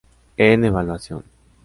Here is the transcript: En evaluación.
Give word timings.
En 0.37 0.63
evaluación. 0.65 1.23